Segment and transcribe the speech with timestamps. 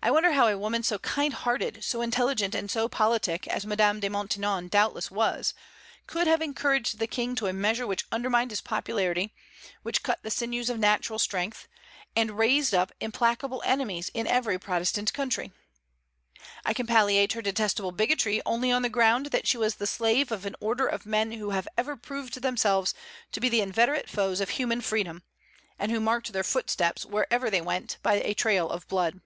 [0.00, 3.98] I wonder how a woman so kind hearted, so intelligent, and so politic as Madame
[3.98, 5.54] de Maintenon doubtless was,
[6.06, 9.34] could have encouraged the King to a measure which undermined his popularity,
[9.82, 11.66] which cut the sinews of natural strength,
[12.14, 15.52] and raised up implacable enemies in every Protestant country.
[16.64, 20.30] I can palliate her detestable bigotry only on the ground that she was the slave
[20.30, 22.94] of an order of men who have ever proved themselves
[23.32, 25.24] to be the inveterate foes of human freedom,
[25.76, 29.20] and who marked their footsteps, wherever they went, by a trail of blood.